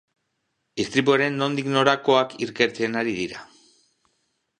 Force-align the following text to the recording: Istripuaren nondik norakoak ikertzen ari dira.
Istripuaren 0.83 1.37
nondik 1.41 1.69
norakoak 1.73 2.33
ikertzen 2.47 2.97
ari 3.03 3.15
dira. 3.19 3.45